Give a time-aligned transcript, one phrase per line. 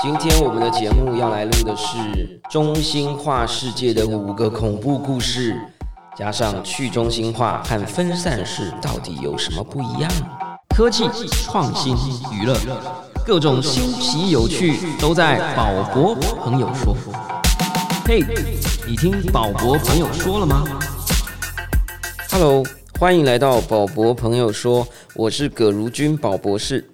[0.00, 5.60] 今天我们的节目要来录的是中心化世界的五个恐怖故事，
[6.16, 10.08] 加上去中心化和分散式到底有什么不一样？
[10.68, 11.08] 科技、
[11.44, 11.96] 创新、
[12.32, 12.56] 娱乐，
[13.26, 16.96] 各种新奇有趣都在宝博朋友说。
[18.06, 18.24] 嘿，
[18.86, 20.62] 你听宝博朋友说了吗
[22.30, 22.62] ？Hello，
[23.00, 24.86] 欢迎来到宝博朋友说，
[25.16, 26.88] 我是葛如君宝博士。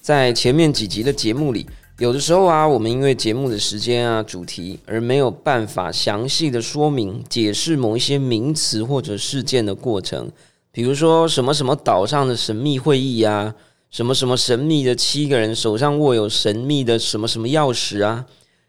[0.00, 1.64] 在前面几集的节目里。
[1.98, 10.30] 有的时候啊，我们因为节目的时间啊、主题而没有办法详细的说明、解释某一些名词或者事件的过程，
[10.70, 13.52] 比如说什么什么岛上的神秘会议啊，
[13.90, 18.26] 什么什么神秘的七个人手上握有神秘的什么什么钥匙啊，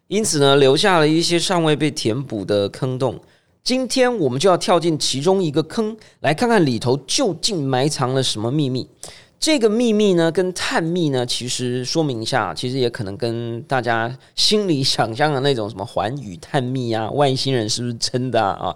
[0.08, 3.20] 因此呢，留下了一些尚未被填补的坑洞。
[3.64, 8.90] 今天我们就要跳进其中一个坑，来看看里头究竟埋藏了什么秘密。
[9.40, 18.76] 这个秘密呢，跟探秘呢，其实说明一下，其实也可能跟大家心里想象的那种什么环宇探秘啊，外星人是不是真的啊？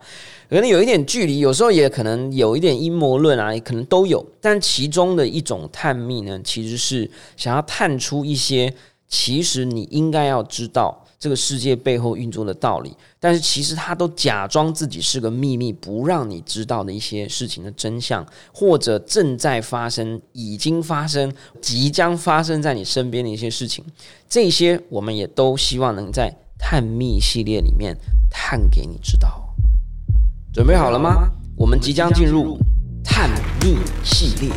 [0.49, 4.25] 可能有一点距离，有时候也可能有一点阴谋论啊，也可能都有。
[4.39, 8.73] 但其中的一种探秘呢，其实是想要探出一些，
[9.09, 11.02] 其实你应该要知道。
[11.23, 23.85] 这个世界背后运作的道理，但是其实他都假装自己是个秘密，不让你知道的一些事情的真相，或者正在发生、已经发生、即将发生在你身边的一些事情，
[24.27, 26.29] 这些我们也都希望能在
[26.59, 27.97] 探秘系列里面
[28.29, 29.55] 探给你知道。
[30.51, 31.31] 准备好了吗？
[31.55, 32.57] 我们即将进入
[33.01, 33.29] 探
[33.61, 34.51] 秘系列。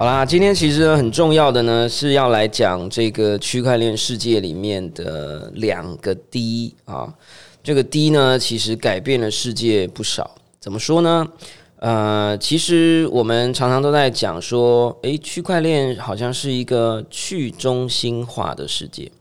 [0.00, 7.12] 好啦，今天其实很重要的呢，是要来讲这个区块链世界里面的两个 D 啊。
[7.62, 10.34] 这个 D 呢，其实改变了世界不少。
[10.58, 11.28] 怎么说呢？
[11.80, 19.12] 呃，其实我们常常都在讲说，诶，区块链好像是一个去中心化的世界。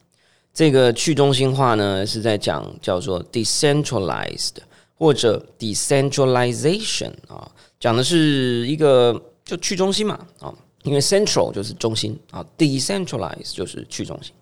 [0.54, 4.54] 这个去中心化呢，是在讲叫做 decentralized
[4.98, 7.52] 或者 decentralization 啊，
[7.82, 10.54] 讲的是一个就去中心嘛啊。
[10.84, 14.34] 因为 central 就是中心啊，decentralize 就是去中心。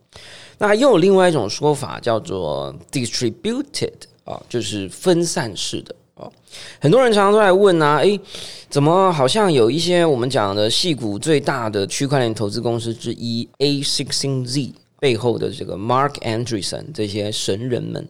[0.58, 3.94] 那又有另外一种说法叫做 distributed
[4.24, 6.30] 啊，就是分散式的啊。
[6.80, 8.20] 很多人常常都来问啊，诶，
[8.70, 18.08] 怎么好像有一些我们讲的戏股最大的区块链投资公司之一 A sixteen Z 背后的这个 Mark Andreessen 这些神人们，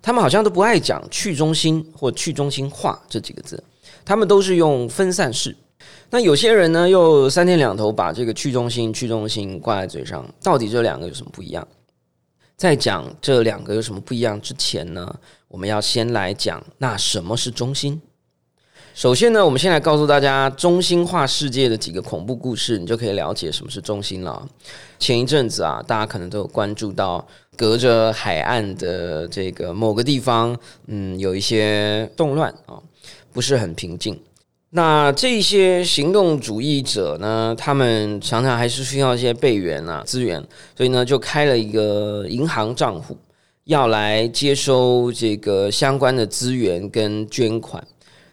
[0.00, 3.60] 他们好像都不爱讲去中心或去中心化这几个字，
[4.04, 5.56] 他们都是用分散式。
[6.10, 11.66] 那有些人呢，又三天两头把这个去中心、去中心挂在嘴上，到底这两个有什么不一样？
[12.56, 15.14] 在讲这两个有什么不一样之前呢，
[15.48, 18.00] 我们要先来讲那什么是中心。
[18.94, 24.48] 首先呢，我们先来告诉大家中心化世界的几个恐怖故事，你就可以了解什么是中心了。
[24.98, 27.24] 前一阵子啊，大家可能都有关注到，
[27.56, 30.58] 隔着海岸的这个某个地方，
[30.88, 32.82] 嗯，有一些动乱啊，
[33.32, 34.20] 不是很平静。
[34.70, 40.46] 那这些行动主义者呢，他们常常还是需要一些备援啊资源，
[40.76, 43.16] 所以呢，就开了一个银行账户，
[43.64, 47.82] 要来接收这个相关的资源跟捐款。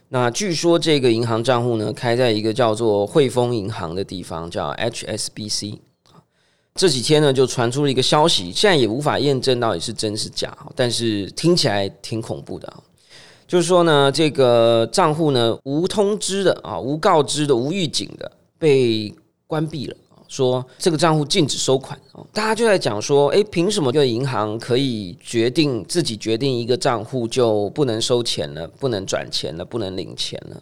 [0.10, 5.80] 那据说这个银行账户呢，开在一个叫做汇丰银行的地方，叫 HSBC。
[6.76, 12.74] 这几天呢，就传出了一个消息，现在也无法验证到底是真是假，但是听起来挺恐怖的。
[13.48, 19.14] 就是说呢，这个账户呢无通知的啊，无告知的，无预警的被
[19.46, 19.96] 关闭了，
[20.28, 30.62] 说这个账户禁止收款啊，大家就在讲说，诶，凭什么就银行可以决定自己决定一个账户就不能收钱了，不能转钱了，不能领钱了？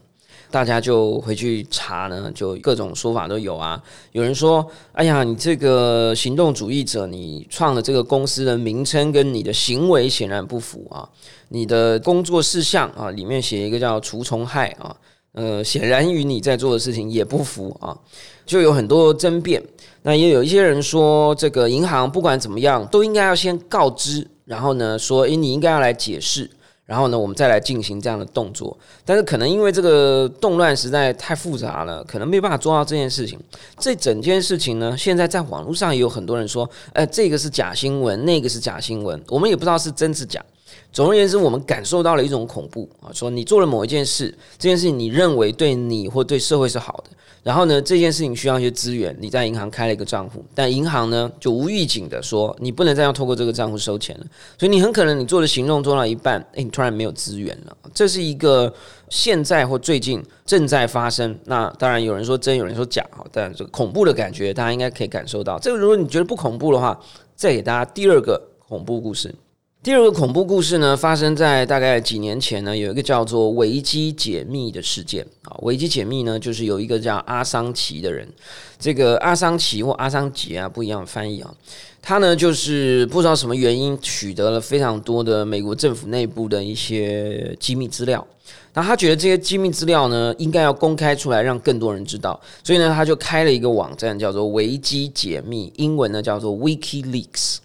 [0.53, 3.81] 大家就回去查呢，就各种说法都有啊。
[4.11, 11.09] 有人说：“哎呀，你这个行动主义者，你创的这个公司的名称跟你的行为显然不符啊。
[11.49, 14.95] 你的工作事项啊，里面写一个叫除虫害啊，
[15.31, 17.97] 呃，显然与你在做的事情也不符啊。
[18.45, 19.59] 就有很多争辩。
[20.03, 26.47] 那也有一些人说，这个银行不管怎么样，都应该要先告知，然后呢，说，诶，你应该要来解释。”
[26.85, 33.39] 然后呢，我们再来进行这样的动作，但是可能因为这个动乱实在太复杂了，可能没办法做到这件事情。
[33.77, 40.43] 这整件事情呢，现在在网络上也有很多人说，呃，这个是假新闻，那个是假新闻，我们也不知道是真是假。
[40.91, 54.25] 总而言之，我们感受到了一种恐怖啊，说你做了某一件事，这件事情你认为对你或对社会是好的，然后呢，这件事情需要一些资源，你在银行开了一个账户，但银行呢就无预警的说你不能再要透过这个账户收钱了，
[54.59, 58.71] 所以你很可能你做的行动做到一半，诶，你突然没有资源了，这是一个
[59.09, 61.35] 现在或最近正在发生。
[61.45, 65.57] 那当然有人说真，有人说假哈，但这个恐怖的感觉大家应该可以感受到。
[65.57, 66.99] 这个如果你觉得不恐怖的话，
[67.35, 69.33] 再给大家第二个恐怖故事。
[69.83, 75.57] 第二个恐怖故事呢，发生在大概几年前呢，有一个叫做维基解密的事件啊。
[75.63, 78.25] 维基解密呢，就是有一个叫阿桑奇的人，
[78.79, 81.53] 这个阿桑奇或阿桑杰啊，不一样的翻译啊。
[82.01, 88.25] 他呢，就是不知道什么原因取得了非常多的美国政府内部的一些机密资料，
[88.73, 97.57] 那他觉得这些机密资料呢，应该要公开出来，让更多人知道，所以呢，他就开了一个网站，叫做维基解密，英文呢叫做 WikiLeaks。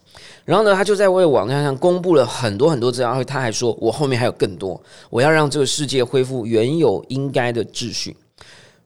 [0.49, 4.81] 然后呢，他就在为网站上公布了很多很多资料，他还说：“我后面还有更多，
[5.11, 8.17] 我要让这个世界恢复原有应该的秩序。”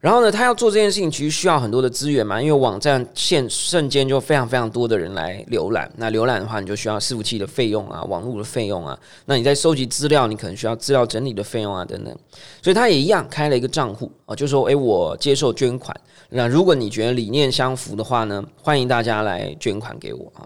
[0.01, 5.89] 然后呢，他要做这件事情，其实需要很多的资源嘛，因为网站现瞬间就非常非常多的人来浏览。
[5.97, 8.99] 那浏览的话，你就需要伺服器的费用啊，网络的费用啊。
[9.27, 12.13] 那你在收集资料，你可能需要资料整理的费用啊，等等。
[12.61, 15.97] 所以他也一样开了一个账户啊，就说：“诶，我接受捐款。
[16.31, 20.43] 那如果你觉得理念相符的话呢，欢迎大家来捐款给我啊。”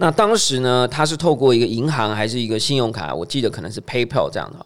[0.00, 3.12] 那当时呢，他是透过一个银行还是一个信用卡？
[3.14, 4.64] 我记得可能是 PayPal 这样的，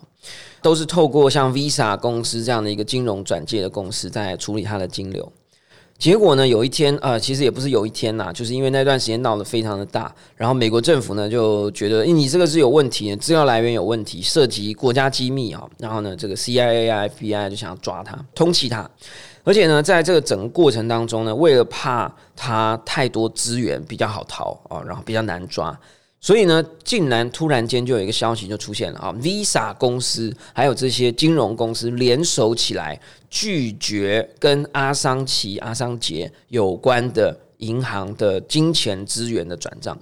[0.60, 5.32] 都是透过像 Visa 公司这样的一个金融转介的公司在处理他的金流。
[5.98, 18.90] 结果呢，有一天呃，其实也不是有一天呐，就是因为那段时间闹得非常的大，然后美国政府呢就觉得你这个是有问题，资料来源有问题，涉及国家机密啊，然后呢，这个 CIA、FBI 就想要抓他，通缉他。
[19.44, 25.76] 而且呢，在这个整个过程当中呢，为了怕他太多资源比较好逃啊，然后比较难抓，
[26.20, 39.98] 所以呢，竟然突然间就有一个消息就出现了啊，Visa 公司还有这些金融公司联手起来，拒绝跟阿桑奇、阿桑杰有关的银行的金钱资源的转账，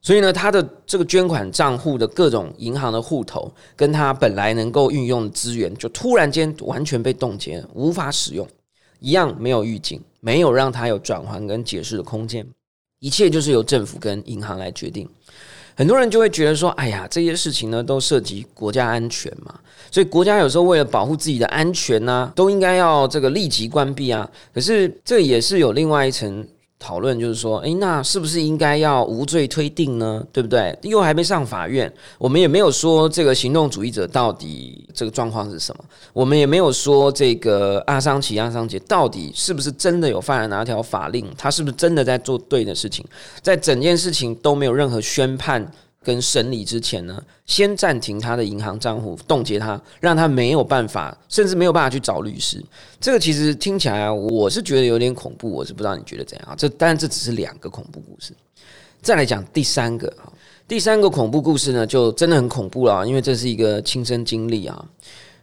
[0.00, 8.48] 所以呢，他的这个捐款账户的各种银行的户头，跟他本来能够运用的资源，就突然间完全被冻结，无法使用。
[9.00, 12.46] 一样没有预警，没有让他有转换跟解释的空间，
[13.00, 15.08] 一切就是由政府跟银行来决定。
[15.74, 19.58] 很多人就会觉得说：“哎呀，这些事情呢都涉及国家安全嘛，
[19.90, 26.46] 所以国家有时候为了保护自己的安全呢，都应该要这个立即关闭啊。”可是这也是有另外一层。
[26.82, 30.26] 讨论就是说，诶，那是不是应该要无罪推定呢？
[30.32, 30.76] 对不对？
[30.82, 35.84] 又还没上法院，我们也没有说这个行动主义者到底这个状况是什么，
[36.14, 43.04] 我们也没有说这个阿桑奇、阿桑杰到底是不是真的有犯了哪条法令，他是不是真的在做对的事情，
[43.42, 45.70] 在整件事情都没有任何宣判。
[46.02, 52.64] 跟审理之前呢，先暂停他的银行账户，冻结他，让他没有办法，甚至没有办法去找律师。
[52.98, 55.50] 这个其实听起来，我是觉得有点恐怖。
[55.50, 56.54] 我是不知道你觉得怎样。
[56.56, 58.32] 这当然这只是两个恐怖故事。
[59.02, 60.32] 再来讲第三个啊，
[60.66, 64.82] 第三个恐怖故事呢，就真的很恐怖了，因为这是一个亲身经历啊。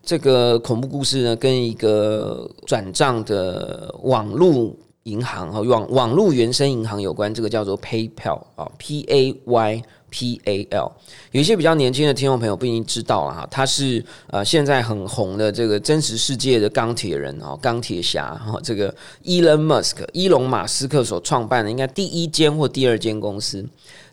[0.02, 7.32] 这个恐怖故事呢，跟一个转账的网络银行和网网络原生银行有关。
[7.32, 9.84] 这个叫做 PayPal 啊，P A Y。
[10.10, 10.92] P A L，
[11.32, 18.94] 有一些比较年轻的听众朋友不一定知道啊，他是呃现在很红的这个真实世界的钢铁人哦，钢铁侠哈，这个
[19.24, 23.66] 伊隆·马斯克伊隆马斯克所创办的应该第一间或第二间公司。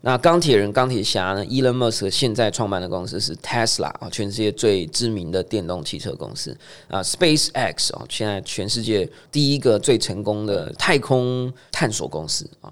[0.07, 6.55] 那钢铁人、钢铁侠呢？Elon Musk 现在创办的公司是 Tesla 啊，全世界最知名的电动汽车公司
[6.89, 7.03] 啊。
[7.03, 12.71] Space X 啊，现在全世界第一个最成功的太空探索公司啊。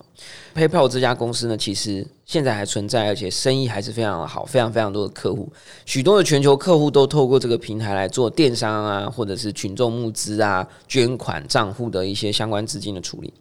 [0.55, 5.51] PayPal 这家公司呢，其实现在还存在，而且生意还是非常的好，非常非常多的客户，
[5.87, 13.33] 许多的全球客户都透过这个平台来做电商啊，或者是群众募资啊、捐款账户的一些相关资金的处理。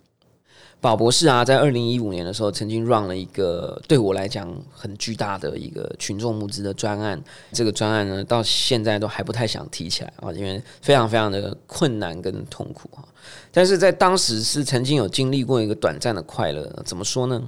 [0.81, 7.23] 宝博士啊，在二零一五年的时候，曾经 run 了一个对我来讲很巨大的一个群众募资的专案。
[7.51, 13.05] 这个专案呢，到现在都还不太想提起来啊，因为非常非常的困难跟痛苦啊。
[13.51, 16.67] 但是在当时是曾经有经历过一个短暂的快乐。
[16.83, 17.39] 怎么说呢？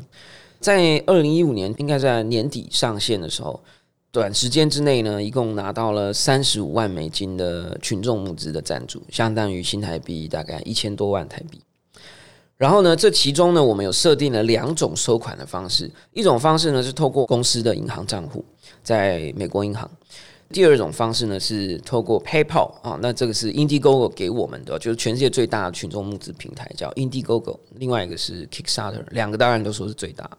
[0.60, 3.60] 在二零一五年，应该在年底上线的时候，
[4.12, 11.60] 短时间之内呢，一共拿到了三十五万美金的群众募资的赞助，相当于新台币大概一千多万台币。
[12.58, 15.90] 然后呢，这其中呢，我们有设定了两种收款的方式。
[16.14, 18.46] 一种方式呢是透过公司的银行账户，
[18.84, 19.86] 在美国银行；
[20.50, 27.58] 第二种方式呢是透过 PayPal 啊，那这个是 Indiegogo 给我们的，就是全世界最大的群众募资平台，叫 Indiegogo。
[27.76, 30.30] 另外一个是 Kickstarter，两个当然都说是最大。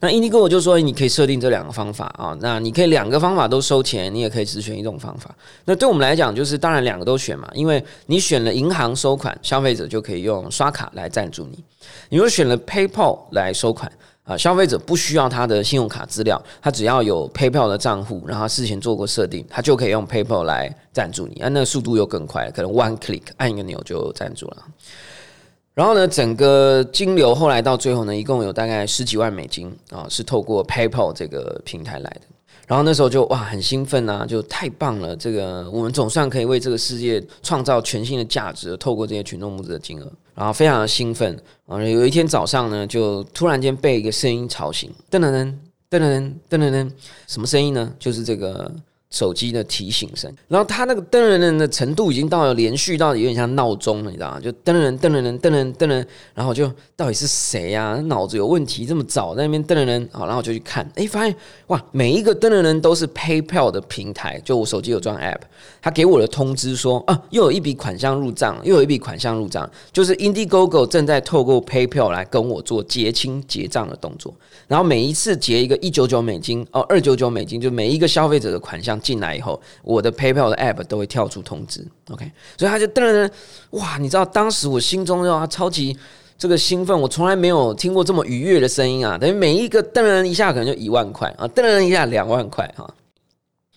[0.00, 5.34] 那 Indigo 就说你可以设定这两个方法啊，那你可以两个方法都收钱，你也可以只选一种方法。
[5.64, 11.56] 那对我们来讲，就是当然两个都选嘛，因为你选了银行收款，消费者就可以用刷卡来赞助你；
[12.10, 13.90] 你如果选了 PayPal 来收款
[14.24, 24.56] 啊，消费者不需要他的信用卡资料，他只要有 PayPal 的账户，然后事前做过设定，他就可以用 PayPal 来赞助你，啊，那速度又更快，可能 One Click 按一个钮就赞助了。
[25.76, 32.22] 然后呢，整个金流后来到最后呢，一共有大概十几万美金啊，是透过 PayPal 这个平台来的。
[32.66, 35.14] 然后那时候就哇，很兴奋啊，就太棒了！
[35.14, 41.78] 这个我们总算可以为这个世界创造全新的价值，透过这些群众募资的金额，然后非常的兴奋啊。
[41.84, 45.52] 有一天早上呢，就突然间被一个声音吵醒，噔噔噔
[45.90, 46.90] 噔噔噔噔噔，
[47.26, 47.92] 什么声音呢？
[47.98, 48.74] 就是这个。
[49.10, 54.40] 手机的提醒声，然后它那个噔噔噔的程度已经到了连续到有点像闹钟了，你知道吗？
[54.40, 57.94] 就噔噔噔噔噔噔噔噔，然后就到底是谁呀？
[58.06, 61.34] 脑子有问题，这么早在那边噔噔噔，好，然后就去看，哎，发现
[61.68, 65.40] 哇，每一个噔噔噔都是 PayPal 的平台，就我手机有装 App，
[65.80, 74.34] 他给我的通知说啊，又有一笔款项入账，又有一笔款项入账，就是 Indiegogo 正在透过 PayPal 来跟我做结清结账的动作，
[74.66, 78.95] 然后每一次结一个一九九美金哦，二九九美金，就每一个消费者的款项。
[79.00, 83.30] 进来以后，我的 PayPal 的 App 都会跳出通知，OK，所以他就噔噔噔，
[83.70, 83.98] 哇！
[83.98, 85.96] 你知道当时我心中啊超级
[86.38, 89.16] 这个兴奋，我从来没有听过这么愉悦的声音啊！
[89.16, 92.88] 等于每一个噔噔一下可能就一万块啊，噔噔一下两万块哈。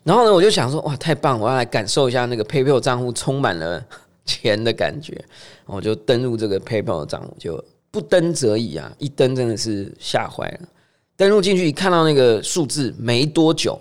[0.04, 1.40] 然后呢，我就想说，哇，太棒！
[1.40, 3.84] 我要来感受一下那个 PayPal 账户充满了
[4.26, 5.24] 钱的感觉。
[5.66, 8.92] 我就登录这个 PayPal 的账户，就不登则已啊！
[8.98, 10.68] 一登真的是吓坏了。
[11.16, 13.80] 登录进去一看到那个数字，没多久。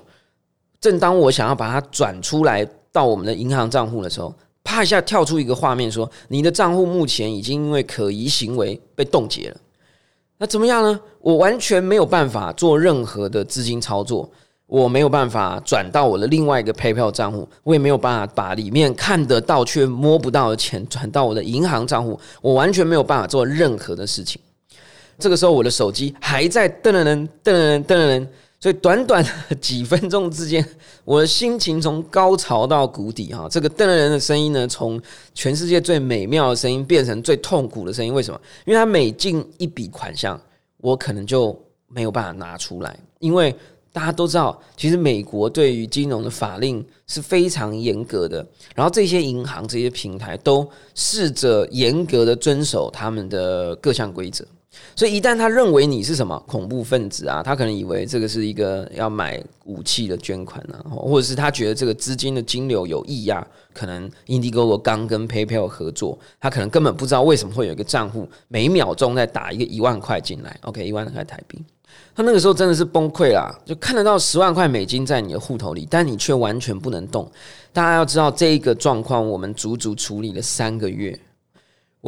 [0.81, 4.33] 正当我想要把它转出来到我们的银行账户的时候，
[4.63, 9.57] 啪一下跳出一个画面，说你的账户目前已经因为可疑行为被冻结了。
[10.39, 11.01] 那怎么样呢？
[11.21, 14.31] 我完全没有办法做任何的资金操作，
[14.67, 24.41] 我没有办法转到我的另外一个 PayPal 账户，我也没有办法把里面看得到却摸不到的钱转到我的银行账户，我完全没有办法做任何的事情。
[25.19, 28.27] 这个时候，我的手机还在噔噔噔噔噔噔。
[28.61, 29.25] 所以短短
[29.61, 30.67] 几分钟之间，
[31.05, 33.49] 我的心情从高潮到谷底哈。
[33.49, 35.01] 这个瞪人的声音呢，从
[35.33, 38.13] 全世界最美妙的声音变成最痛苦的声音。
[38.13, 38.41] 为什么？
[38.67, 40.41] 因为他每进一笔款项，
[40.79, 42.99] 我可能就没有办法拿出来。
[43.21, 43.55] 因为
[43.93, 48.45] 大家都知道，其实美国对于金融的法令是非常严格的。
[48.75, 54.45] 然后这些银行、这些平台都试着严格的遵守他们的各项规则。
[54.97, 71.63] 所以一旦他认为你是什么恐怖分子啊，他可能以为这个是一个要买武器的捐款啊，或者是他觉得这个资金的金流有异呀，可能 Indiegogo 刚跟 PayPal 合作，他可能根本不知道为什么会有一个账户每秒钟在打一个一万块进来，OK，一万块台币，
[72.15, 77.31] 他那个时候真的是崩溃啦，就看得到十万块美金在你的户头里，但你却完全不能动。
[77.73, 81.17] 大家要知道这一个状况，我们足足处理了三个月。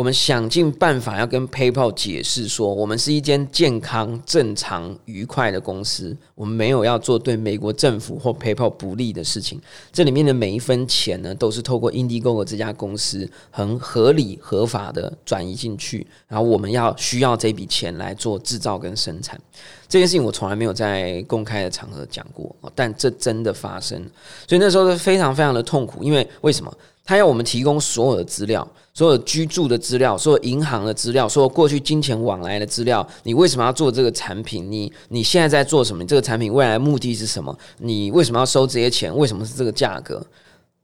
[0.00, 9.60] 我们想尽办法要跟 PayPal 解释说，我们是一间健康、正常、愉快的公司，我们没有要做对美国政府或 PayPal 不利的事情。
[9.92, 19.38] 这里面的每一分钱呢，都是透过 Indiegogo 这家公司很合理、合法的转移进去，然后我们要需要这笔钱来做制造跟生产。
[19.86, 24.02] 这件事情我从来没有在公开的场合讲过，但这真的发生，
[24.48, 26.74] 所以那时候是非常非常的痛苦，因为为什么？
[27.02, 33.06] 他要我们提供所有的资料，所有居住的资料，所有银行的资料，所有过去金钱往来的资料。
[33.22, 34.70] 你为什么要做这个产品？
[34.70, 36.02] 你你现在在做什么？
[36.02, 37.56] 你这个产品未来目的是什么？
[37.78, 39.16] 你为什么要收这些钱？
[39.16, 40.24] 为什么是这个价格？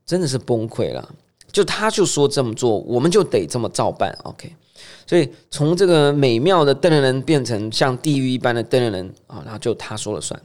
[0.05, 1.13] 真的是崩溃了。
[1.51, 4.15] 就他就说这么做，我们就得这么照办。
[4.23, 4.53] OK，
[5.05, 10.39] 所以从这个美妙的邓人变成像地狱一般的邓人啊，然后就他说了算。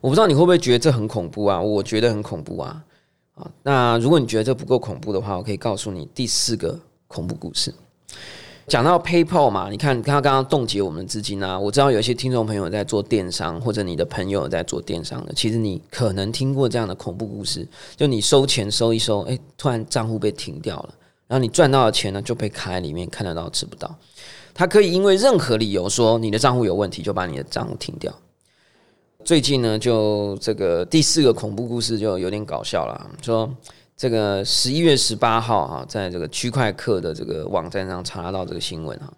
[0.00, 1.60] 我不知道你会不会觉得这很恐怖啊？
[1.60, 2.82] 我觉得很恐怖啊。
[3.34, 7.74] 啊，那如果你觉得这不够恐怖的话，我可以告诉你第四个恐怖故事。
[8.66, 11.58] 讲到 PayPal 嘛，你看，他刚刚冻结我们的资金啊。
[11.58, 20.94] 我知道有一些听众朋友在做电商，或者你的朋友在做电商的，其实你可能听过这样的恐怖故事：就你收钱收一收，哎，突然账户被停掉了，
[21.26, 23.94] 然后你赚到的钱呢就被卡在里面，看得到吃不到。
[24.54, 28.10] 他可以因为任何理由说你的账户有问题，就把你的账户停掉。
[29.24, 33.10] 最近呢，就这个第四个恐怖故事就有点搞笑了。
[33.22, 33.50] 说
[33.96, 39.10] 这个十一月十八号哈，在这个区块客的这个网站上查到这个新闻哈，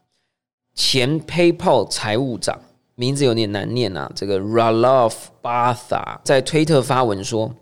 [0.77, 2.57] 前 PayPal 财务长
[2.95, 7.53] 名字有点难念啊，这个 Ralph Bartha 在推特发文说：“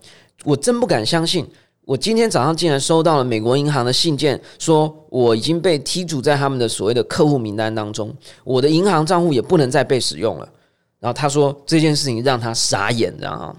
[0.45, 1.47] 我真不敢相信，
[1.85, 10.47] 我今天早上竟然收到了美国银行的信件，说我已经被剔除在他们的所谓的客户名单当中，我的银行账户也不能再被使用了。”
[11.05, 13.55] 然后他说这件事情让他傻眼，知道吗？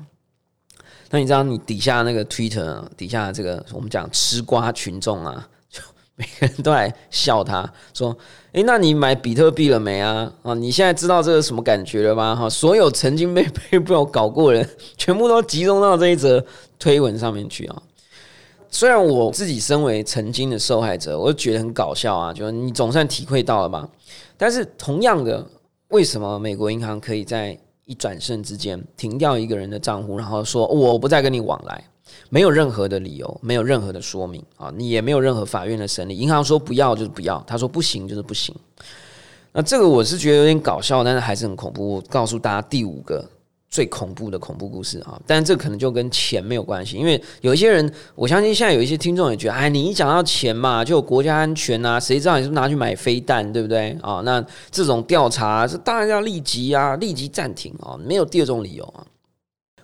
[1.10, 5.80] 那你知道你底下那个 Twitter 底下这个我们讲吃瓜群众啊，就
[6.16, 8.18] 每个人都来笑他，说
[8.50, 10.28] ：“诶，那你买比特币了没啊？
[10.42, 12.34] 啊，你现在知道这个什么感觉了吗？
[12.34, 16.44] 哈，所有曾经被被被我搞过的人，全部都集中到这一则
[16.80, 17.80] 推文上面去啊。
[18.68, 23.88] 虽然我自己身为曾经的受害者，我就觉得很搞笑啊，就你总算体会到了吧？
[24.36, 25.46] 但是同样的，
[25.88, 27.58] 为什么美国银行可以在？
[27.88, 31.84] 一转身之间停掉一个人的账户，然后说我不再跟你往来，
[32.30, 38.52] 没有任何的理由，没有任何的说明啊，你也没有任何法院的审理，银行说不要就是不要，他说不行就是不行。
[39.52, 41.94] 那这个我是觉得有点搞笑，但是还是很恐怖。
[41.94, 43.24] 我告诉大家第五个。
[43.68, 45.20] 最恐怖的恐怖故事啊！
[45.26, 54.22] 但这可能就跟钱没有关系，因为有一些人，我相信现在有一些听众也觉得，哎，你一讲到钱嘛，就有国家安全啊，谁知道你是拿去买飞弹，对不对啊？
[54.24, 59.04] 那这种调查是当然要立即啊，立即暂停啊，没有第二种理由啊。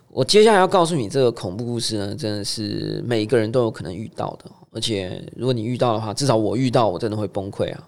[0.09, 7.83] 我接下来要告诉你这个恐怖故事呢，真的是每一个人都有可能遇到的，而且如果你遇到的话，至少我遇到，我真的会崩溃啊。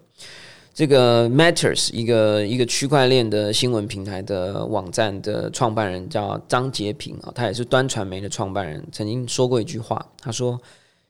[0.75, 10.62] 这个 Matters 一个一个区块链的新闻平台的网站的创办人叫张杰平啊，他也是端传媒的创办人，曾经说过一句话，他说：“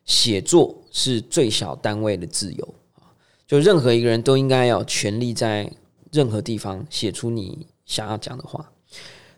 [0.05, 3.09] 写作是最小单位的自由啊，
[3.47, 5.67] 就任何一个人都应该要权利在
[6.11, 8.71] 任何地方写出你想要讲的话。”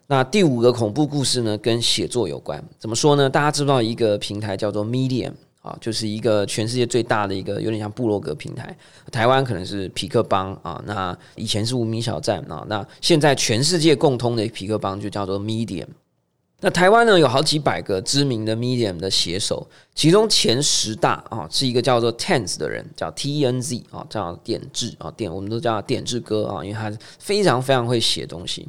[0.08, 3.30] 那第五个恐怖故事呢，跟写作有关，怎么说呢？
[3.30, 5.32] 大家知不知道一个平台叫做 Medium。
[5.68, 8.76] 啊，就是一个全世界最大的一个有点像部落格平台，
[9.12, 15.88] 台湾可能是匹克邦啊，那以前是无名小站啊，那现在全世界共通的匹克邦就叫做 Medium。
[16.60, 28.68] 那台湾呢有好几百个知名的 Medium 的写手，其中前十大啊是一个叫做 Tenz 的人，叫 T E N Z 啊，叫点志啊点，我们都叫点志哥啊，因为他非常非常会写东西。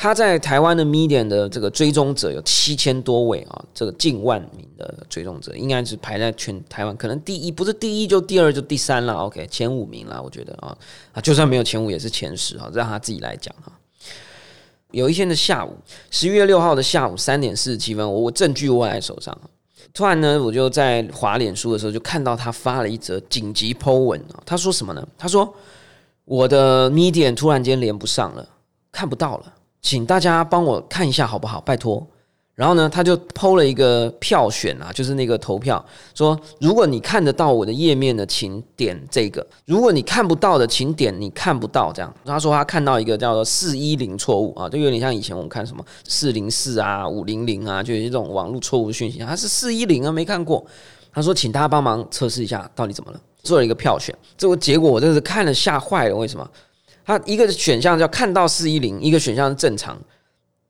[0.00, 9.14] 他在台湾的 Medium 的这个追踪者有七千多位啊，这个近万名的追踪者，应该是排在全台湾可能第一，不是第一就第二就第三了。
[9.14, 10.76] OK，前五名了，我觉得啊
[11.12, 13.74] 啊，就算没有前五也是前十啊，让他自己来讲啊。
[14.92, 15.76] 有一天的下午，
[16.12, 19.36] 十一月六号的下午三点四十七分，我我证据握在手上，
[19.92, 25.04] 突然呢，我就在滑脸书的时候就看到他发了一则紧急 Po 文啊，他说什么呢？
[25.18, 25.52] 他说
[26.24, 28.48] 我的 Medium 突然间连不上了，
[28.92, 29.54] 看不到了。
[29.80, 31.60] 请大家帮我看一下好不好？
[31.60, 32.06] 拜托。
[32.54, 42.12] 然后呢，他就抛了一个票选啊，就是那个投票，说如果你看得到我的页面的，请点这个；如果你看不到的，请点你看不到这样。
[42.24, 50.66] 他说他看到一个叫做四一零错误啊，就有点像以前我们看什么四零四啊、五零零啊，就有一种网络错误讯息，他是四一零啊，没看过。
[51.12, 53.20] 他说，请大家帮忙测试一下到底怎么了。
[53.44, 56.16] 做了一个票选，这个结果我真是看了吓坏了。
[56.16, 56.50] 为什么？
[57.08, 59.98] 它一个选项叫看到四一零，一个选项是正常，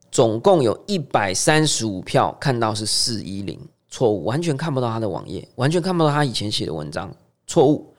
[0.09, 7.13] 总共有一百三十五票看到是四一零错误，完全看不到他的网页，完全看不到他以前写的文章
[7.45, 7.93] 错误。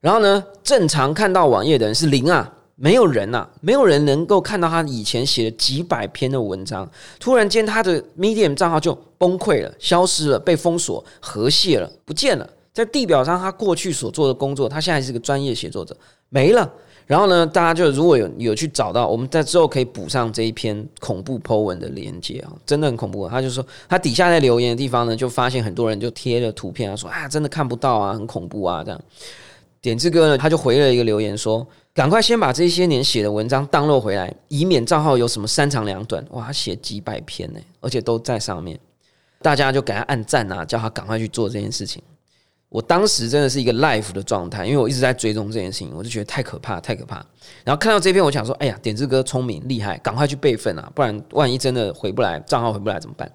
[0.00, 6.90] 然后呢，正常看到网页的人是零啊，没有人呐，没有人能够看到他以前写了几百篇的文章。
[7.20, 12.48] 突然间，他的 Medium 账号就崩溃了，消失了，被封锁、和谐了，不见了。
[12.72, 15.94] 在地表上，他过去所做的工作，他现在是个专业写作者，
[16.30, 16.72] 没了。
[17.06, 23.28] 然后呢，大家就如果有有去找到，我们在之后可以补上这一篇恐怖 Po 文的连接啊，真的很恐怖。
[23.28, 29.00] 他就说，他底下在留言的地方呢，就发现很多人就贴了图片啊，说啊，真的看不到啊，很恐怖啊，这样。
[29.80, 36.24] 点志哥呢，他就回了一个留言说，赶快先把这些年写的文章当落回来，以免账号有什么三长两短。
[36.30, 38.78] 哇，他写几百篇呢，而且都在上面，
[39.42, 42.00] 大家就给他按赞啊，叫他赶快去做这件事情。
[42.72, 47.16] 我当时真的是一个 life 的状态，因为我一直在追踪这件事情，我就觉得太可怕，太可怕。
[47.64, 53.30] 然后看到这篇，我想说，哎呀，点字哥聪明厉害，赶快去备份啊，不然万一真的回不来，账号回不来怎么办？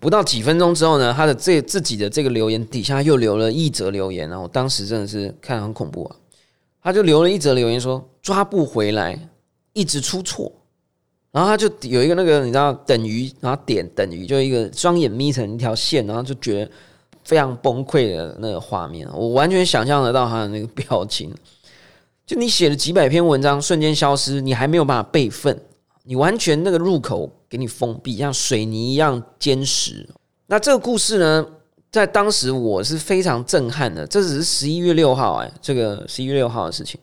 [0.00, 6.16] 不到几分钟之后呢，他的这自己的这个留言底下又留了一则留言，然后当时真的是看很恐怖啊。
[6.82, 9.18] 他就留了一则留言说抓不回来，
[9.74, 10.50] 一直出错，
[11.30, 16.70] 然后他就有一个那个你知道等于，然后点等于就一个双眼眯成一条线，然后就觉得。
[17.24, 21.32] 非常崩溃的那个画面，我完全想象得到他的那个表情。
[22.26, 25.60] 就你写了几百篇文章，瞬间消失，你还没有办法备份，
[26.04, 30.08] 你完全那个入口给你封闭，像水泥一样坚实。
[30.46, 31.46] 那这个故事呢，
[31.90, 34.06] 在当时我是非常震撼的。
[34.06, 36.98] 这只是十一月六号，哎，这个十一月六号的事情。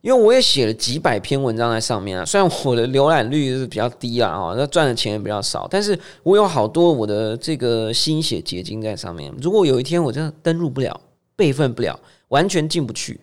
[0.00, 9.32] 因为我也写了几百篇文章在上面啊，虽然我的浏览率是比较低啊，哦，那赚的钱也比较少，但是我有好多我的这个心血结晶在上面。
[9.42, 10.98] 如果有一天我真的登录不了、
[11.34, 13.20] 备份不了、完全进不去，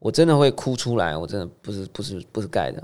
[0.00, 1.16] 我真的会哭出来。
[1.16, 2.82] 我真的不是不是不是盖的。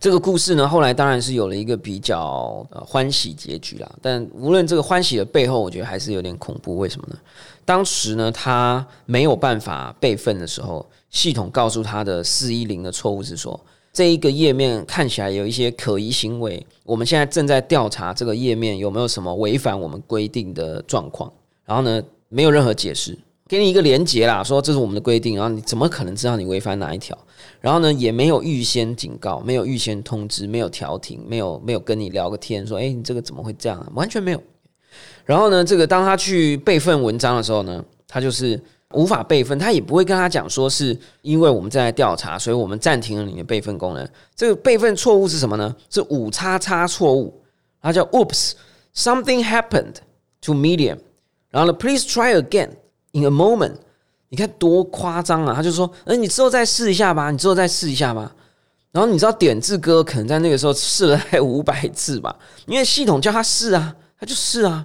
[0.00, 3.90] 这个故事呢，后来当然是有了一个比较呃欢喜结局啦。
[4.00, 6.78] 但无论这个欢喜的背后，我觉得还是有点恐怖。
[6.78, 7.16] 为什么呢？
[7.64, 13.58] 当时呢，他没有办法备份的时候，系统告诉他的四一零的错误是说，
[13.92, 16.64] 这一个页面看起来有一些可疑行为。
[16.84, 21.32] 我们现在正在调查这个页面有没有什么违反我们规定的状况。
[21.64, 23.18] 然后呢，没有任何解释。
[23.46, 27.16] 给你一个连接啦，说这是我们的规定，然后你怎么可能知道你违反哪一条？
[27.62, 33.90] 然后呢，也没有预先警告，没有预先通知，没有调停，没有没有跟你聊个天，说哎，你这个怎么会这样？
[33.94, 34.42] 完全没有。
[35.24, 38.60] 然后呢，这个当他去备份文章的时候呢，他就是
[38.94, 44.08] 无法备份，他也不会跟他讲说是因为我们正在调查，所以我们暂停了你的备份功能。
[44.34, 45.74] 这个备份错误是什么呢？
[45.90, 47.42] 是五叉叉错误，
[47.82, 48.52] 它叫 Oops
[48.94, 49.96] something happened
[50.40, 50.98] to Medium，
[51.50, 52.70] 然后呢，Please try again。
[53.12, 53.72] In a moment，
[54.28, 55.54] 你看多夸张啊！
[55.54, 58.30] 他就说：“哎，你之后再试一下吧，你之后再试一下吧。”
[58.92, 62.34] 然后你知道点字哥可能在那个时候试了五百次吧，
[62.66, 64.84] 因为系统叫他试啊，他就试啊。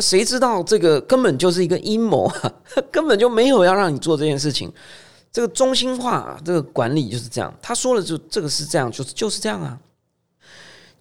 [0.00, 2.52] 那谁知道这个根本就是一个阴谋啊，
[2.90, 4.72] 根本就没有要让你做这件事情。
[5.30, 9.78] 这个中心化这个管理就是这样，他说了就这个是这样，就是就是这样啊。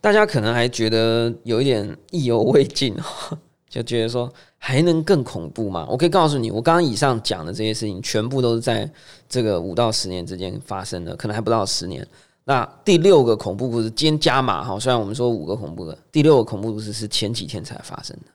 [0.01, 2.93] 大家可能还觉得有一点意犹未尽
[3.69, 5.87] 就觉得说还能更恐怖吗？
[5.89, 8.91] 我可以告诉你，我刚刚以上讲的这些事情，全部都是在
[9.29, 12.05] 这个五到十年之间发生的，可能还不到十年。
[12.43, 18.31] 那第六个恐怖故事，今天加码哈，虽然我们说五个恐怖的，第六个恐怖故事是前几天才发生的。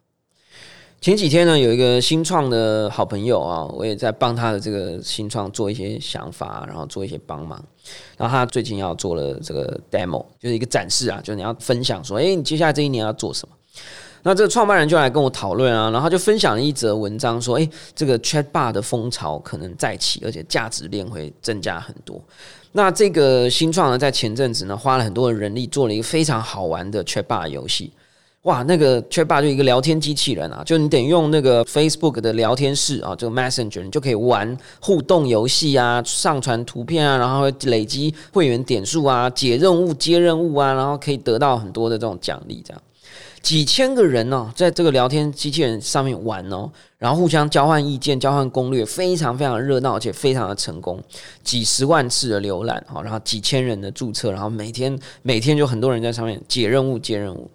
[1.05, 7.63] 前几天呢，有一个新创的好朋友啊，我也在帮他的这个新创做一些想法，然后做一些帮忙。
[8.17, 13.55] 然后他最近要做了这个 demo，就是一个展示啊，就是你要分享说，哎，你接下来这一年要做什么？
[14.23, 22.19] 那这个创办人就来跟我讨论啊，然后就分享了一则文章，说：“诶，这个 Chat Bar 的风潮可能再起，而且价值链会增加很多。”
[22.73, 27.93] 那这个新创呢，在前阵子呢，花了很多的人力做了一个非常好玩的 Chat Bar 游戏。
[28.45, 42.83] 哇，那个 Chatbot 就一个聊天机器人啊，就你等于用那个 Facebook 的聊天室啊，这个 Messenger，你就可以玩互动游戏啊，上传图片啊，然后累积会员点数啊，解任务、接任务啊，然后可以得到很多的这种奖励，这样。
[43.41, 51.03] 几千个人呢，在这个聊天机器人上面玩哦，然后互相交换意见、交换攻略，非常非常热闹，而且非常的成功。
[51.43, 57.51] 几十万次的浏览哈，然后几千人的注册，然后每天每天就很多人在上面解任务、接任务。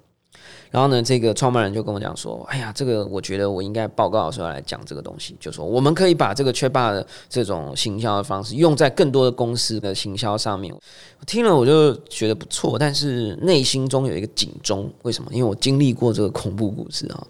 [0.72, 10.72] 然后呢，这个创办人就跟我讲说：“哎呀，这个我觉得我应该报告的时候来讲这个东西，就说我们可以把这个缺霸的这种行销的方式用在更多的公司的行销上面。”
[11.20, 15.32] 我听了我就觉得不错，但是内心中有一个警钟，为什么？
[15.34, 17.28] 因为我经历过这个恐怖故事啊！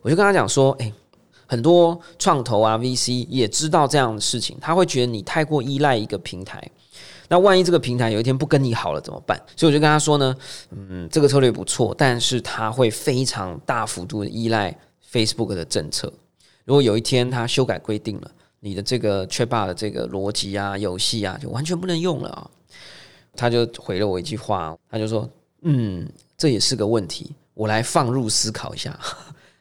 [0.00, 0.90] 我就跟他讲说：“哎，
[1.46, 6.66] 很多创投啊 VC 也知道这样的事情，他会觉得你太过依赖一个平台。”
[7.30, 9.40] 那万一这个平台有一天不跟你好了怎么办？
[9.54, 10.34] 所以我就跟他说呢，
[10.72, 14.76] 嗯，这个策略不错，但是他会非常大幅度的依赖
[15.12, 16.12] Facebook 的政策。
[16.64, 22.50] 如果有一天他修改规定了，你的这个 c h a b a 的这个逻辑啊、游戏啊，就完全不能用了啊。
[23.36, 25.30] 他就回了我一句话，他就说，
[25.62, 28.98] 嗯，这也是个问题，我来放入思考一下。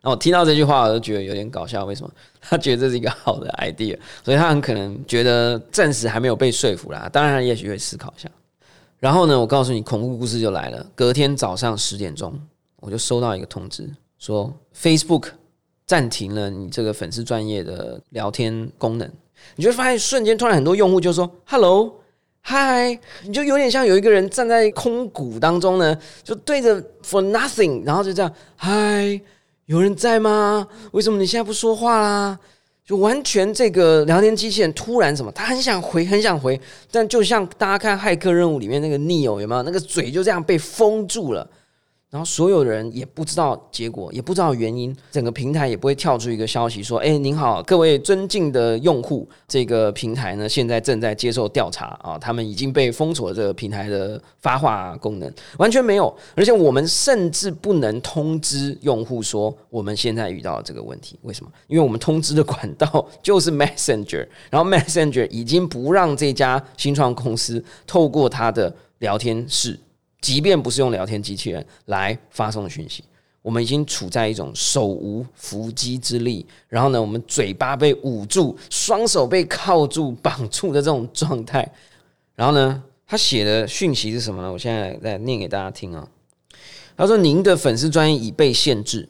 [0.01, 1.83] 那我听到这句话，我就觉得有点搞笑。
[1.85, 2.11] 为什么？
[2.39, 7.09] 他觉得这是一个好的 idea，所以他很可能觉得暂时还没有被说服啦。
[7.11, 8.29] 当然，他也许会思考一下。
[8.97, 10.85] 然后呢，我告诉你，恐怖故事就来了。
[10.95, 12.33] 隔天早上十点钟，
[12.77, 15.29] 我就收到一个通知，说 Facebook
[15.85, 19.09] 暂停了你这个粉丝专业的聊天功能。
[19.55, 21.93] 你就会发现，瞬间突然很多用户就说 “hello”。
[22.41, 29.19] 嗨，你就有点像有一个人站在空谷当中呢，就对着 for nothing，然后就这样嗨。
[29.69, 30.67] 有人在吗？
[30.93, 32.39] 为什么你现在不说话啦？
[32.83, 35.31] 就完全这个聊天机器人突然什么？
[35.31, 39.61] 他很想回，很想回，但就像大家看《骇客任务》里面那个 Neo 有没有？
[39.61, 41.47] 那个嘴就这样被封住了。
[42.09, 56.11] 然后所有人也不知道结果，也不知道原因，整个平台也不会跳出一个消息说：“哎，您好，各位尊敬的用户，这个平台呢现在正在接受调查啊，他们已经被封锁这个平台的发话功能，完全没有。
[56.35, 61.51] 而且我们甚至不能通知用户说我们现在遇到了这个问题，为什么？
[61.67, 69.79] 因为我们通知的管道 就是 Messenger，然后 Messenger 已经不让这家新创公司透过它的聊天室。”
[70.21, 73.03] 即便不是用聊天机器人来发送讯息，
[73.41, 81.69] 我们已经处在一种手无缚鸡之力，然后呢，我们嘴巴被捂住，双手被铐住、绑住的这种状态。
[82.35, 84.51] 然后呢，他写的讯息是什么呢？
[84.51, 86.07] 我现在来念给大家听啊。
[86.97, 89.07] 他说：“您的粉丝专业已被限制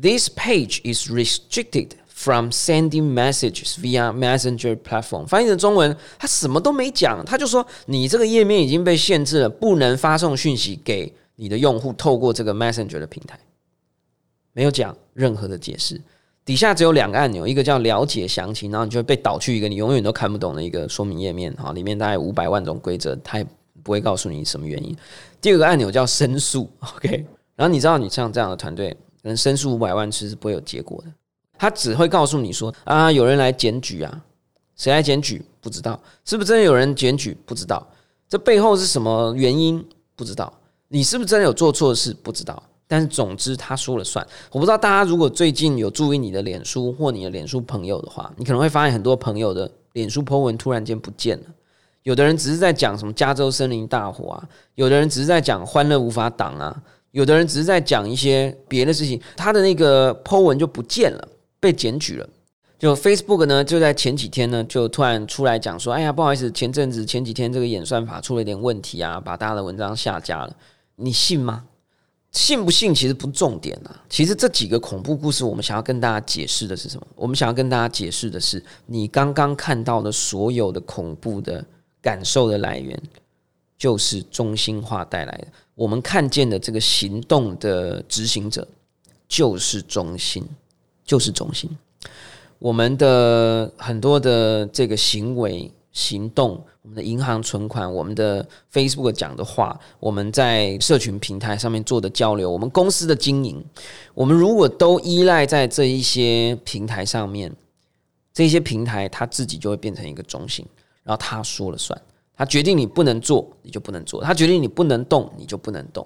[0.00, 1.90] ，This page is restricted
[2.20, 5.26] from sending messages via Messenger platform。
[5.26, 13.40] 翻译成中文，他什么都没讲，他就说你这个页面已经被限制了，不能发送讯息给你的用户，透过这个 Messenger 的平台，
[14.52, 15.98] 没有讲任何的解释。
[16.44, 23.46] 底下只有两个按钮，一个叫了解详情，然后你就会被导去一个你永远都看不懂的一个说明页面，哈，里面大概五百万种规则，它也
[23.82, 24.94] 不会告诉你什么原因。
[25.40, 27.24] 第二个按钮叫申诉，OK，
[27.56, 31.12] 然后你知道你像这样的团队，能申诉五百万次是不会有结果的，
[31.60, 34.20] 他只会告诉你说啊，有人来检举啊，
[34.76, 35.44] 谁来检举？
[35.60, 37.36] 不知道，是不是真的有人检举？
[37.44, 37.86] 不知道，
[38.30, 39.86] 这背后是什么原因？
[40.16, 40.50] 不知道，
[40.88, 42.16] 你是不是真的有做错事？
[42.22, 42.62] 不知道。
[42.88, 44.26] 但是总之他说了算。
[44.50, 51.44] 我不知道大家如果最近有注意你的脸书或你的脸书朋友的话，你可能会发现很多朋友的脸书 po 文突然间不见了。
[52.04, 61.28] 有的人只是在讲什么加州森林大火啊，有的人只是在讲欢乐无法挡啊，有的人只是在讲一些别的事情，他的那个 po 文就不见了，
[61.60, 62.28] 被检举了。
[62.78, 70.56] 就 Facebook 呢，就在前几天呢，就突然出来讲说：“哎呀，不好意思，前阵子前几天这个演算法出了一点问题啊，把大家的文章下架了。”
[70.96, 71.66] 你信吗？
[72.32, 74.04] 信不信其实不重点啊。
[74.08, 77.06] 其实这几个恐怖故事，我们想要跟大家解释的是什么？
[77.16, 81.64] 我们想要跟大家解释的是，你刚刚看到的所有的恐怖的
[82.00, 82.96] 感受的来源，
[83.76, 85.48] 就是中心化带来的。
[85.74, 88.66] 我们看见的这个行动的执行者，
[89.26, 90.46] 就是中心，
[91.10, 91.68] 就是中心。
[92.60, 96.64] 我们的很多的这个行为行动。
[96.82, 103.62] 我们的银行存款，我们的 Facebook 讲的话，我们在社群平台上面做的交流，我们公司的经营，
[104.14, 107.52] 我们如果都依赖在这一些平台上面，
[108.32, 110.64] 这些平台它自己就会变成一个中心，
[111.04, 112.00] 然后他说了算，
[112.34, 116.04] 他决定你不能做，你就不能做；他决定你不能动，你就不能动。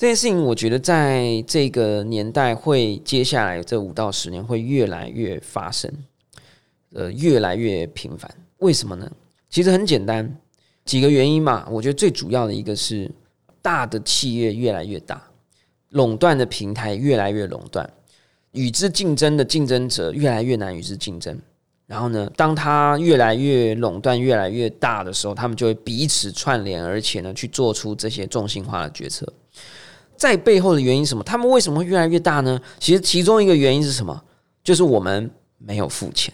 [0.00, 5.92] 这件事情，我觉得在这个年代会接下来这五到十年会越来越发生，
[6.94, 8.34] 呃，越来越频繁。
[8.60, 9.12] 为什么呢？
[9.50, 10.34] 其实很简单，
[10.86, 11.68] 几个原因嘛。
[11.70, 13.10] 我觉得最主要的一个是，
[13.60, 15.22] 大的企业越来越大，
[15.90, 17.86] 垄断的平台越来越垄断，
[18.52, 21.38] 与之竞争的竞争者越来越难与之竞争。
[21.86, 29.30] 然后呢，当它越来越垄断、越来越大的时候，他们就会彼此串联，而且呢，去做出这些重心化的决策。
[30.20, 31.24] 在背后的原因什么？
[31.24, 32.60] 他们为什么会越来越大呢？
[32.78, 34.22] 其实其中一个原因是什么？
[34.62, 36.32] 就是我们没有付钱，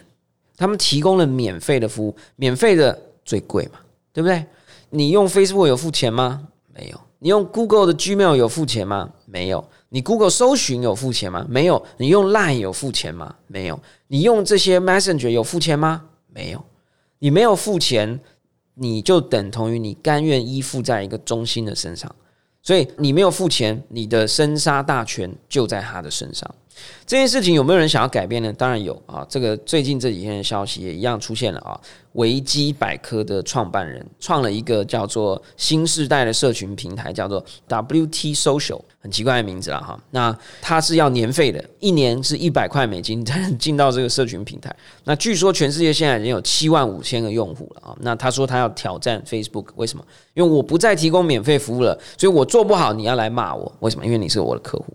[0.57, 3.05] 他们提供了免费的服务，免费的。
[3.27, 3.81] 最贵嘛，
[4.13, 4.47] 对不对？
[4.91, 6.47] 你用 Facebook 有付钱吗？
[6.73, 7.01] 没有。
[7.19, 9.11] 你用 Google 的 Gmail 有付钱吗？
[9.25, 9.69] 没有。
[9.89, 11.45] 你 Google 搜寻有付钱吗？
[11.49, 11.85] 没有。
[11.97, 13.35] 你用 Line 有付钱吗？
[13.49, 13.81] 没有。
[14.07, 16.05] 你用这些 Messenger 有付钱吗？
[16.33, 16.65] 没有。
[17.19, 18.21] 你没有付钱，
[18.75, 22.15] 你就等同于你甘愿依附在一个中心的身上，
[22.67, 26.53] 所以你没有付钱，你的生杀大权就在他的身上。
[27.07, 28.53] 这件事情有没有人想要改变呢？
[28.53, 29.25] 当然有啊！
[29.29, 31.81] 这个最近这几天的消息也一样出现了啊。
[32.15, 40.01] 维基百科的创办人创了一个叫做新时代的社群平台，叫做 WT Social，很奇怪的名字了哈。
[40.11, 44.75] 那它是要年费的，一年是一百块美金才能进到这个社群平台。
[45.05, 47.97] 那据说全世界现在已经有七万五千个用户了啊。
[48.01, 50.05] 那他说他要挑战 Facebook，为什么？
[50.33, 53.71] 因为我不再提供免费服务了，所以我做不好，你要来骂我。
[53.81, 54.07] 为什么？
[54.07, 54.87] 因为你是我的客户。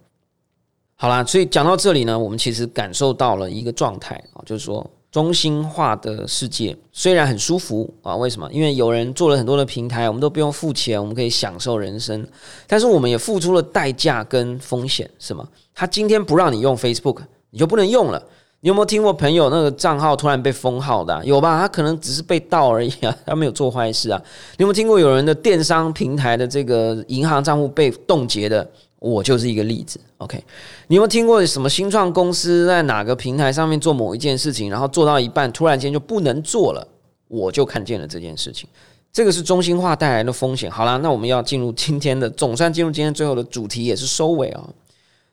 [1.01, 8.47] 好啦，所以讲到这里呢，我们其实感受到了一个状态啊，就是说中心化的世界虽然很舒服啊，为什么？
[8.53, 12.23] 因为有人做了很多的平台，我们都不用付钱，我们可以享受人生。
[12.67, 15.43] 但是我们也付出了代价跟风险，是吗？
[15.73, 18.21] 他今天不让你用 Facebook，你就不能用了。
[18.59, 21.19] 你有没有听过朋友那个账号突然被封号的？
[21.25, 21.59] 有吧？
[21.59, 24.21] 他可能只是被盗而已啊，他没有做坏事啊。
[24.57, 28.69] 你有没有听过有人的电商平台的这个银行账户被冻结的？
[29.01, 30.37] 我就是一个例子，OK？
[30.85, 36.87] 你有没有听过什么新创公司在哪个平台上面做某一件事情，然后做到一半，突然间就不能做了？
[37.27, 38.69] 我就看见了这件事情，
[39.11, 40.69] 这个是中心化带来的风险。
[40.69, 44.69] 好了，那我们要进入今天的，总算进入今天最后的主题，也是收尾啊。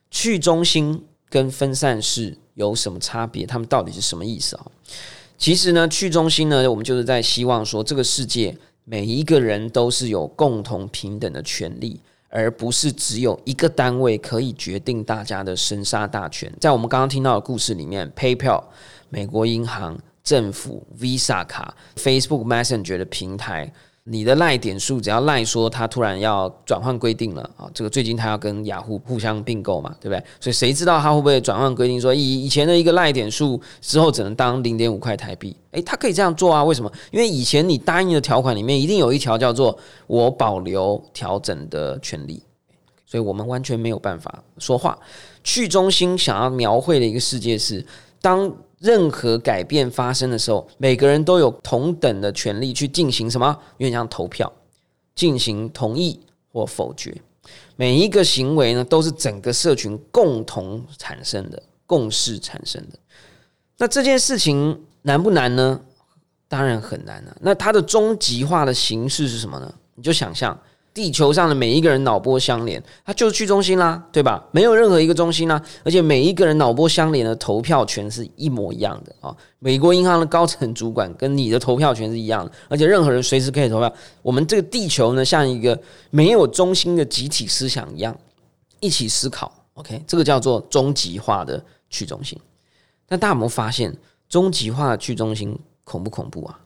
[0.09, 3.45] 去中心跟分散式有什么差别？
[3.45, 4.65] 他们到底是什么意思啊？
[5.37, 11.99] 其实呢，去中心呢，我们就是在希望说，这个世界每一个人都是有共同平等的权利。
[12.29, 16.51] 而不是只有一个单位可以决定大家的生杀大权。
[16.59, 18.63] 在我们刚刚听到的故事里面，PayPal、
[19.09, 23.71] 美国银行、政府、Visa 卡、Facebook Messenger 的平台。
[24.11, 30.23] 你的赖点数，只要赖说他突然要转换规定了啊，这个最近他要跟雅虎互相并购嘛，对不对？
[30.39, 35.55] 所以谁知道他会不会转换规定，说以以前的一个赖点数之后只能当零点五块台币？
[35.71, 36.63] 诶，他可以这样做啊？
[36.63, 36.91] 为什么？
[37.11, 42.41] 因为以前你答应的条款里面一定有一条叫做我保留调整的权利，
[43.05, 44.97] 所以我们完全没有办法说话。
[45.43, 47.85] 去中心想要描绘的一个世界是
[48.21, 53.57] 当任何改变发生的时候，每个人都有同等的权利去进行什么？
[53.77, 54.51] 有点像投票，
[55.13, 56.19] 进行同意
[56.51, 57.15] 或否决。
[57.75, 62.99] 每一个行为呢，都是整个社群共同产生的共识产生的。
[63.77, 65.81] 那这件事情难不难呢？
[66.47, 67.37] 当然很难了。
[67.41, 69.73] 那它的终极化的形式是什么呢？
[69.95, 70.57] 你就想象。
[70.93, 74.43] 地球上的每一个人脑波相连，它就是去中心啦，对吧？
[74.51, 79.35] 没有任何一个中心啦，而且每一个人脑波相连的投票权是一模一样的啊！
[79.59, 83.93] 美国银行的高层主管跟你的投票权是一样的，而且任何人随时可以投票。
[84.21, 88.17] 我们这个地球呢，像一个没有中心的集体思想一样，
[88.79, 89.53] 一起思考。
[89.75, 92.37] OK，这个叫做终极化的去中心。
[93.07, 93.95] 那大家有没有发现，
[94.27, 96.59] 终极化的去中心恐不恐怖啊？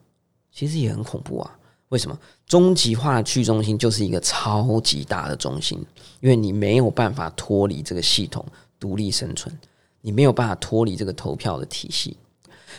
[0.52, 1.58] 其实也很恐怖啊！
[1.94, 2.18] 为什么？
[2.48, 5.78] 终极化去中心就是一个超级大的中心，
[6.22, 8.44] 因为你没有办法脱离这个系统
[8.80, 9.56] 独立生存，
[10.02, 12.18] 你没有办法脱离这个投票的体系。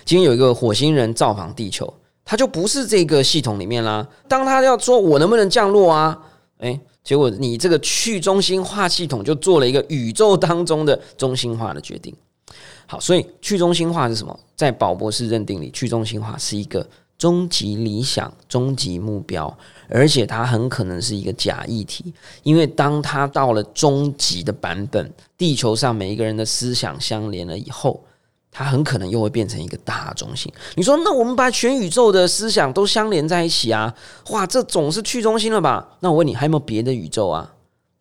[0.05, 4.05] 今天有一个火星人造访地球，他就不是这个系统里面啦。
[4.27, 6.21] 当他要说我能不能降落啊？
[6.59, 12.13] 诶，结果你这个去中心化系统就做了一个宇宙当中的中心化的决定。
[12.87, 14.37] 好，所以去中心化是什么？
[14.57, 16.85] 在宝博士认定里，去中心化是一个。
[17.17, 19.57] 终极理想、终极目标，
[19.89, 28.05] 而且它很可能是一个假议题，因为当它到了终极的版本，地球上每一个人的思想相连了以后，
[28.51, 30.53] 它很可能又会变成一个大中心。
[30.75, 33.95] 你说，那我们把全宇宙的思想都相连在一起啊？
[34.31, 35.97] 哇，这总是去中心了吧？
[36.01, 37.54] 那我问你，还有没有别的宇宙啊？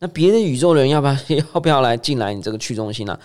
[0.04, 1.16] 那别的宇宙人要不要
[1.54, 2.34] 要不要来进来？
[2.34, 3.18] 你这个去中心呢？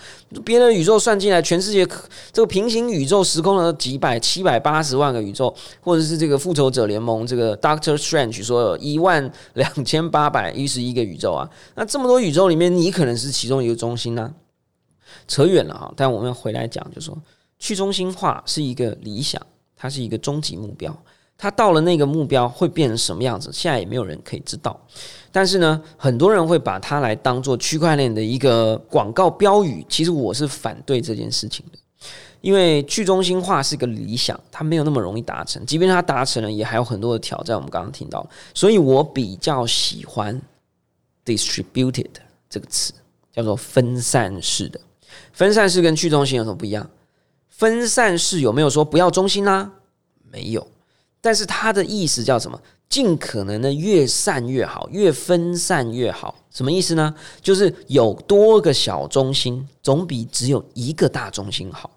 [0.45, 1.85] 别的宇宙算进来，全世界
[2.31, 11.49] 这个平行宇宙时空的几百七百八十万个宇宙，或者是这个复仇者联盟这个 Doctor Strange 说一万两千八百一十一个宇宙啊。
[11.75, 14.33] 那这么多宇宙里面，你可能是其中一个中心呢？
[15.27, 15.91] 扯远了啊！
[15.97, 17.17] 但我们回来讲，就说
[17.57, 19.41] 去中心化是一个理想，
[19.75, 20.97] 它是一个终极目标。
[21.37, 23.49] 它到了那个目标会变成什么样子？
[23.51, 24.79] 现在也没有人可以知道。
[25.31, 29.85] 但是呢，很多人会把它来当做区块链的一个广告标语。
[29.87, 31.77] 其实我是反对这件事情的，
[32.41, 35.63] 因为去中心化是个理想，它没有那么容易达成。
[35.65, 37.55] 即便它达成了，也还有很多的挑战。
[37.55, 40.41] 我们刚刚听到，所以我比较喜欢
[41.25, 42.09] “distributed”
[42.49, 42.93] 这个词，
[43.31, 44.79] 叫做分散式的。
[45.31, 46.89] 分散式跟去中心有什么不一样？
[47.49, 49.71] 分散式有没有说不要中心呢？
[50.31, 50.65] 没有。
[51.21, 52.59] 但是它的意思叫什么？
[52.89, 56.35] 尽可能的越散越好，越分散越好。
[56.49, 57.13] 什么意思呢？
[57.41, 61.89] 就是有多个小中心，总比只有一个大中心好。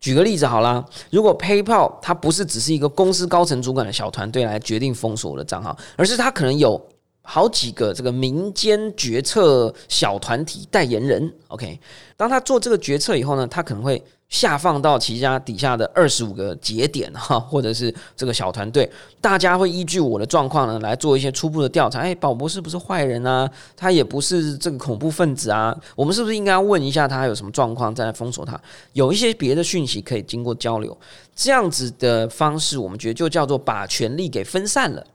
[0.00, 6.80] 举个例子好啦，如果 PayPal 它不是只是一个公司高层主管的小团队来决定封锁我的账号，而是它可能有
[7.22, 11.32] 好几个这个民间决策小团体代言人。
[11.48, 11.80] OK，
[12.16, 14.02] 当他做这个决策以后呢，他可能会。
[14.32, 21.98] 下放到其家底下的二十五个节点哈，或者是这个小团队，大家会依据我的状况呢来做一些初步的调查。
[21.98, 28.58] 哎，宝博士不是坏人啊，他也不是这个恐怖分子啊，我们是不是应该问一下他有什么状况，再来封锁他？
[28.94, 30.96] 有一些别的讯息可以经过交流，
[31.36, 35.06] 这样子的方式，我们觉得就叫做把权力给分散了。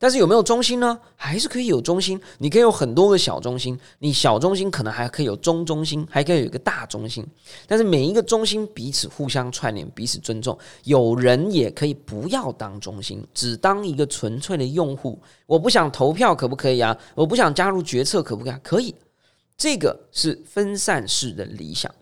[0.00, 0.96] 但是有没有中心呢？
[1.16, 2.20] 还是可以有中心。
[2.38, 7.26] 你可以有很多个小中心，你小中心可能还可以有中中心，还可以有一个大中心。
[7.66, 10.56] 但是每一个中心彼此互相串联，彼此尊重。
[10.84, 15.20] 有人也可以不要当中心，只当一个纯粹的用户。
[15.46, 16.96] 我不想投票，可不可以啊？
[17.16, 18.54] 我不想加入决策，可不可以？
[18.62, 18.94] 可以。
[19.56, 21.92] 这个是分散式的理想。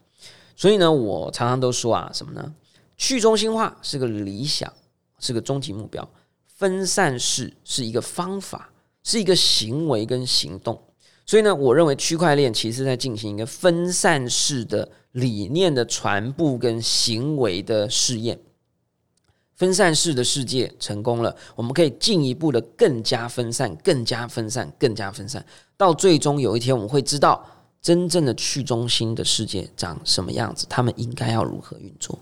[0.55, 2.55] 所以呢，我常常都说啊，什么呢？
[2.99, 4.71] 去中心化是个理想，
[5.19, 6.07] 是个终极目标。
[6.57, 8.71] 分散式是一个方法，
[9.03, 10.83] 是一个行为跟行动，
[11.27, 18.41] 所以呢，我认为区块链其实在进行一个分散式的理念的传播跟行为的试验。
[19.55, 25.45] 分散式的世界成功了，我们可以进一步的更加分散、更加分散、更加分散，
[25.77, 27.45] 到最终有一天我们会知道
[27.83, 32.19] 真正的去中心的世界长什么样子，他们应该要如何运作。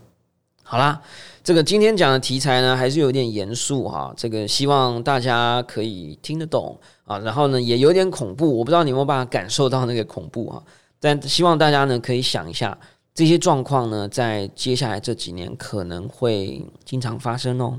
[0.67, 1.01] 好啦，
[1.45, 4.13] 这个今天讲的题材呢，还是有点严肃哈。
[4.17, 8.59] 这个希望大家可以听得懂啊，然后呢，也有点恐怖。
[8.59, 10.63] 我不知道你有没有办法感受到那个恐怖啊，
[10.99, 12.77] 但希望大家呢可以想一下，
[13.15, 17.79] 这些状况呢，在接下来这几年可能会经常发生哦。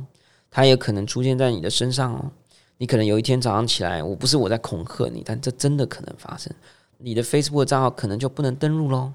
[0.51, 2.31] 它也可能出现在你的身上哦。
[2.77, 6.53] 你可能有一天早上起来，我不是我在恐吓你，但这真的可能发生。
[6.99, 9.11] 你的 Facebook 账号可能就不能登录喽，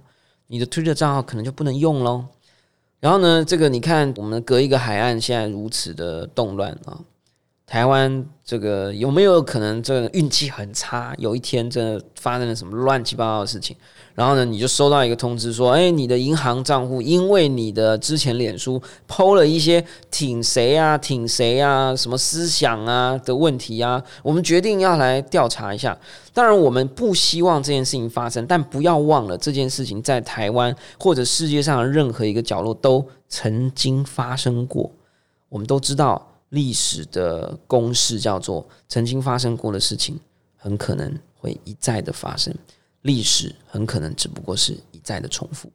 [0.48, 2.26] 你的 Twitter 账号可能就不能用喽。
[3.00, 7.00] 然后呢，这个你看，我们隔一个海岸，现在如此的动乱啊，
[7.70, 11.14] 台湾这个有没有可能这个运气很差？
[11.18, 13.76] 有一天真的发生了什么乱七八糟的事情？
[14.16, 25.96] 然后呢，你就收到一个通知说，哎，你的银行账户因为你的之前脸书抛了一些挺谁啊、挺谁啊、什么思想啊的问题啊，我们决定要来调查一下。
[26.34, 34.90] 当然，我们不希望这件事情发生，但不要忘了这件事情在台湾或者世界上任何一个角落都曾经发生过。
[35.48, 40.20] 我们都知道历史的公式叫做曾经发生过的事情，
[40.56, 42.54] 很可能会一再的发生。
[43.02, 45.72] 历史很可能只不过是一再的重复。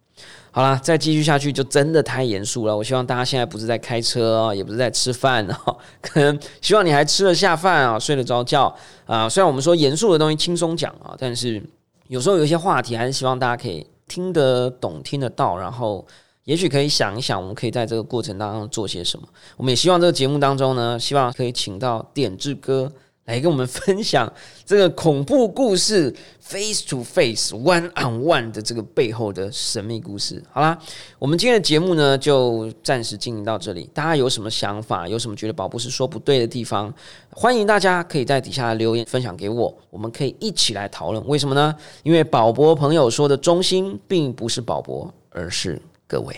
[0.51, 2.77] 好了，再继续下去就真的太严肃了。
[2.77, 5.59] 我希望大家现在不是在开车啊，也不是在吃饭啊，
[6.01, 8.73] 可能希望你还吃得下饭啊，睡得着觉
[9.05, 9.27] 啊。
[9.27, 11.61] 虽然我们说严肃的东西轻松讲啊，但是
[12.07, 16.05] 有时候有一些话题还是希望大家可以听得懂、听得到，然后
[16.45, 19.27] 也许可以想一想，我们可以在这个过程当中做些什么。
[19.57, 22.91] 我们也希望这个节目当中呢，希望可以请到点志哥。
[23.25, 24.31] 来跟我们分享
[24.67, 30.39] 这个恐怖故事，face to face one on one 的这个背后的神秘故事。
[30.51, 30.77] 好啦，
[31.17, 33.89] 我们今天的节目呢，就暂时进行到这里。
[33.95, 36.93] 大家有什么想法，有什么觉得宝博士说不对的地方，
[37.31, 41.25] 欢迎大家可以在底下留言分享给我，我们可以一起来讨论。
[41.25, 41.75] 为什么呢？
[42.03, 46.35] 因为宝博朋友说的中心并不是宝博，而是各位。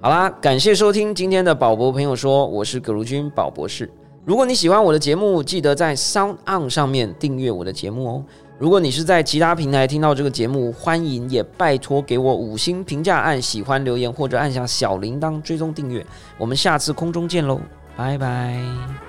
[0.00, 3.90] 好啦，感谢收听今天的宝博朋友说，我是葛如君宝博士。
[4.24, 8.24] 如果你喜欢我的节目，记得在 Sound On 上面订阅我的节目哦。
[8.58, 16.04] 如果你是在其他平台听到这个节目，欢迎也拜托给我五星评价，按喜欢留言或者按下小铃铛追踪订阅。
[16.38, 17.60] 我们下次空中见喽，
[17.96, 19.05] 拜拜。